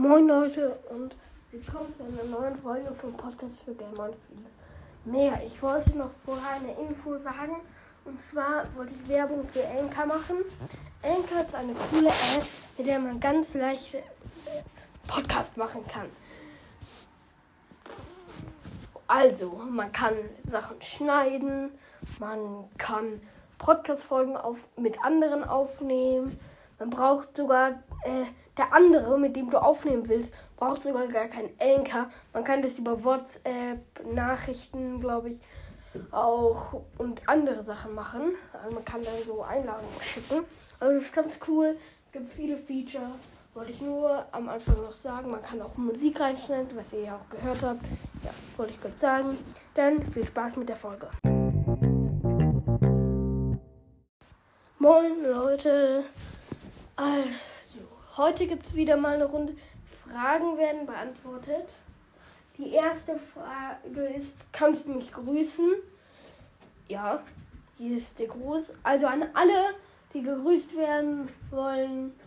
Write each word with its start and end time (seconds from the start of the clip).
Moin 0.00 0.28
Leute 0.28 0.78
und 0.90 1.16
willkommen 1.50 1.92
zu 1.92 2.04
einer 2.04 2.22
neuen 2.22 2.56
Folge 2.56 2.94
vom 2.94 3.14
Podcast 3.14 3.62
für 3.62 3.74
Gamer 3.74 4.04
und 4.04 4.14
viele 4.28 4.46
mehr. 5.04 5.42
Ich 5.44 5.60
wollte 5.60 5.98
noch 5.98 6.12
vorher 6.24 6.54
eine 6.54 6.72
Info 6.88 7.18
sagen 7.18 7.56
und 8.04 8.22
zwar 8.22 8.64
wollte 8.76 8.94
ich 8.94 9.08
Werbung 9.08 9.44
für 9.44 9.66
Anchor 9.66 10.06
machen. 10.06 10.36
Anchor 11.02 11.42
ist 11.42 11.56
eine 11.56 11.74
coole 11.74 12.10
App, 12.10 12.46
mit 12.76 12.86
der 12.86 13.00
man 13.00 13.18
ganz 13.18 13.54
leicht 13.54 13.94
äh, 13.94 14.02
Podcast 15.08 15.56
machen 15.56 15.84
kann. 15.88 16.06
Also, 19.08 19.60
man 19.68 19.90
kann 19.90 20.14
Sachen 20.46 20.80
schneiden, 20.80 21.72
man 22.20 22.68
kann 22.78 23.20
Podcast-Folgen 23.58 24.36
mit 24.76 25.04
anderen 25.04 25.42
aufnehmen. 25.42 26.38
Man 26.78 26.90
braucht 26.90 27.36
sogar, 27.36 27.70
äh, 28.04 28.24
der 28.56 28.72
andere, 28.72 29.18
mit 29.18 29.34
dem 29.34 29.50
du 29.50 29.58
aufnehmen 29.58 30.08
willst, 30.08 30.32
braucht 30.56 30.82
sogar 30.82 31.08
gar 31.08 31.26
keinen 31.26 31.50
Anchor. 31.60 32.08
Man 32.32 32.44
kann 32.44 32.62
das 32.62 32.78
über 32.78 33.02
WhatsApp, 33.02 33.80
Nachrichten, 34.12 35.00
glaube 35.00 35.30
ich, 35.30 35.40
auch 36.12 36.80
und 36.98 37.20
andere 37.26 37.64
Sachen 37.64 37.94
machen. 37.94 38.34
Also 38.52 38.74
man 38.74 38.84
kann 38.84 39.02
dann 39.02 39.14
so 39.26 39.42
Einladungen 39.42 40.00
schicken. 40.02 40.44
Also 40.78 40.94
das 40.94 41.02
ist 41.02 41.14
ganz 41.14 41.40
cool. 41.48 41.76
Es 42.06 42.12
gibt 42.12 42.32
viele 42.32 42.56
Features. 42.56 43.18
Wollte 43.54 43.72
ich 43.72 43.80
nur 43.80 44.24
am 44.30 44.48
Anfang 44.48 44.80
noch 44.80 44.92
sagen. 44.92 45.32
Man 45.32 45.42
kann 45.42 45.60
auch 45.60 45.76
Musik 45.76 46.20
reinschneiden, 46.20 46.76
was 46.76 46.92
ihr 46.92 47.00
ja 47.00 47.16
auch 47.16 47.28
gehört 47.28 47.62
habt. 47.62 47.84
Ja, 48.22 48.30
wollte 48.56 48.72
ich 48.72 48.80
kurz 48.80 49.00
sagen. 49.00 49.36
Dann 49.74 50.00
viel 50.12 50.24
Spaß 50.24 50.56
mit 50.58 50.68
der 50.68 50.76
Folge. 50.76 51.08
Moin 54.78 55.24
Leute. 55.24 56.04
Also, 56.98 57.78
heute 58.16 58.48
gibt 58.48 58.66
es 58.66 58.74
wieder 58.74 58.96
mal 58.96 59.14
eine 59.14 59.26
Runde. 59.26 59.54
Fragen 60.04 60.58
werden 60.58 60.84
beantwortet. 60.84 61.68
Die 62.56 62.72
erste 62.72 63.20
Frage 63.20 64.00
ist, 64.16 64.36
kannst 64.50 64.88
du 64.88 64.94
mich 64.94 65.12
grüßen? 65.12 65.74
Ja, 66.88 67.22
hier 67.76 67.96
ist 67.96 68.18
der 68.18 68.26
Gruß. 68.26 68.72
Also 68.82 69.06
an 69.06 69.26
alle, 69.34 69.76
die 70.12 70.22
gegrüßt 70.22 70.76
werden 70.76 71.28
wollen. 71.50 72.18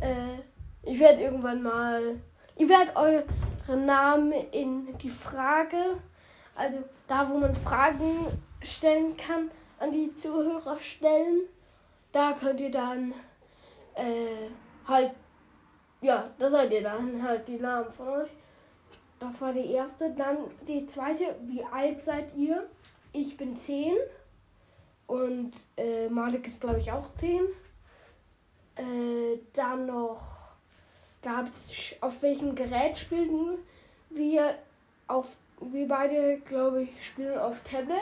Äh, 0.00 0.40
ich 0.82 0.98
werde 0.98 1.22
irgendwann 1.22 1.62
mal, 1.62 2.20
ich 2.56 2.68
werde 2.68 2.96
eure 2.96 3.76
Namen 3.76 4.32
in 4.50 4.98
die 4.98 5.08
Frage, 5.08 5.98
also 6.56 6.78
da, 7.06 7.30
wo 7.30 7.38
man 7.38 7.54
Fragen 7.54 8.26
stellen 8.60 9.16
kann, 9.16 9.52
an 9.78 9.92
die 9.92 10.12
Zuhörer 10.16 10.80
stellen. 10.80 11.42
Da 12.10 12.32
könnt 12.32 12.60
ihr 12.60 12.72
dann 12.72 13.14
äh, 13.94 14.48
halt, 14.86 15.12
ja, 16.00 16.30
da 16.38 16.50
seid 16.50 16.72
ihr 16.72 16.82
dann 16.82 17.22
halt 17.22 17.46
die 17.48 17.58
Namen 17.58 17.92
von 17.92 18.08
euch. 18.08 18.30
Das 19.18 19.40
war 19.40 19.52
die 19.52 19.70
erste. 19.70 20.10
Dann 20.10 20.38
die 20.66 20.86
zweite, 20.86 21.36
wie 21.42 21.64
alt 21.64 22.02
seid 22.02 22.34
ihr? 22.36 22.68
Ich 23.12 23.36
bin 23.36 23.54
10 23.56 23.92
und 25.06 25.52
äh, 25.76 26.08
Malik 26.08 26.46
ist 26.46 26.60
glaube 26.60 26.80
ich 26.80 26.90
auch 26.90 27.12
10. 27.12 27.42
Äh, 28.76 29.38
dann 29.52 29.86
noch 29.86 30.34
gab 31.22 31.46
es, 31.46 31.94
auf 32.00 32.22
welchem 32.22 32.54
Gerät 32.54 32.98
spielen 32.98 33.58
wir? 34.10 34.58
Auf, 35.06 35.36
wir 35.60 35.86
beide, 35.86 36.38
glaube 36.40 36.82
ich, 36.82 37.06
spielen 37.06 37.38
auf 37.38 37.60
Tablet. 37.62 37.98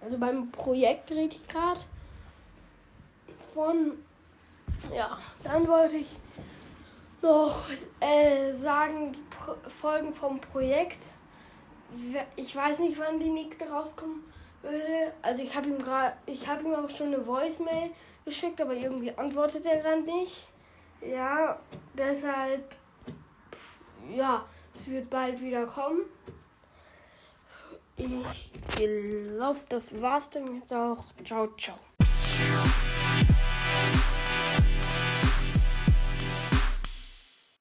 Also 0.00 0.18
beim 0.18 0.50
Projekt 0.50 1.10
rede 1.10 1.34
ich 1.34 1.48
gerade 1.48 1.80
von. 3.52 3.92
Ja, 4.94 5.18
dann 5.42 5.66
wollte 5.66 5.96
ich 5.96 6.18
noch 7.22 7.68
äh, 8.00 8.54
sagen, 8.54 9.12
die 9.12 9.22
Pro 9.22 9.54
Folgen 9.68 10.14
vom 10.14 10.40
Projekt. 10.40 11.04
Ich 12.36 12.54
weiß 12.54 12.80
nicht, 12.80 12.98
wann 12.98 13.18
die 13.20 13.30
nächste 13.30 13.68
rauskommen 13.68 14.22
würde. 14.62 15.12
Also 15.22 15.42
ich 15.42 15.54
habe 15.54 15.68
ihm 15.68 15.78
gerade, 15.78 16.16
ich 16.26 16.46
habe 16.46 16.64
ihm 16.64 16.74
auch 16.74 16.90
schon 16.90 17.08
eine 17.08 17.26
Voicemail 17.26 17.90
geschickt, 18.24 18.60
aber 18.60 18.74
irgendwie 18.74 19.12
antwortet 19.16 19.64
er 19.66 19.80
gerade 19.80 20.02
nicht. 20.02 20.48
Ja, 21.00 21.58
deshalb, 21.94 22.74
ja, 24.14 24.44
es 24.74 24.88
wird 24.88 25.10
bald 25.10 25.40
wieder 25.40 25.66
kommen. 25.66 26.00
Ich 27.96 28.50
glaube, 28.76 29.60
das 29.68 30.00
war's 30.00 30.28
dann 30.30 30.54
jetzt 30.56 30.72
auch. 30.72 31.04
Ciao, 31.24 31.48
ciao. 31.56 31.78